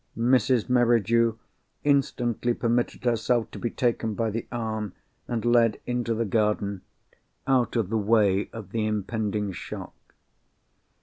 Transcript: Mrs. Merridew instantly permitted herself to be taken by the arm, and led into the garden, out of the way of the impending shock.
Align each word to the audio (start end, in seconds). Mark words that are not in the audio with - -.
Mrs. 0.17 0.67
Merridew 0.67 1.35
instantly 1.83 2.55
permitted 2.55 3.03
herself 3.03 3.51
to 3.51 3.59
be 3.59 3.69
taken 3.69 4.15
by 4.15 4.31
the 4.31 4.47
arm, 4.51 4.93
and 5.27 5.45
led 5.45 5.79
into 5.85 6.15
the 6.15 6.25
garden, 6.25 6.81
out 7.45 7.75
of 7.75 7.91
the 7.91 7.97
way 7.99 8.49
of 8.51 8.71
the 8.71 8.83
impending 8.87 9.51
shock. 9.51 9.93